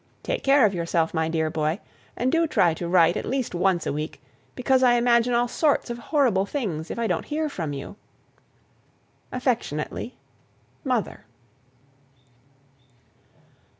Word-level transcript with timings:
Take 0.23 0.41
care 0.43 0.65
of 0.65 0.73
yourself, 0.73 1.13
my 1.13 1.29
dear 1.29 1.51
boy, 1.51 1.79
and 2.17 2.31
do 2.31 2.47
try 2.47 2.73
to 2.73 2.87
write 2.87 3.15
at 3.15 3.23
least 3.23 3.53
once 3.53 3.85
a 3.85 3.93
week, 3.93 4.19
because 4.55 4.81
I 4.81 4.93
imagine 4.93 5.35
all 5.35 5.47
sorts 5.47 5.91
of 5.91 5.99
horrible 5.99 6.47
things 6.47 6.89
if 6.89 6.97
I 6.97 7.05
don't 7.05 7.25
hear 7.25 7.47
from 7.49 7.71
you. 7.71 7.97
Affectionately, 9.31 10.15
MOTHER." 10.83 11.25